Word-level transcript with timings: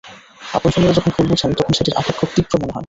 আপনজনেরা 0.53 0.97
যখন 0.97 1.11
ভুল 1.15 1.25
বোঝেন, 1.31 1.51
তখন 1.59 1.73
সেটির 1.73 1.97
আঘাত 1.97 2.15
খুব 2.19 2.29
তীব্র 2.35 2.53
মনে 2.53 2.65
হয়। 2.65 2.79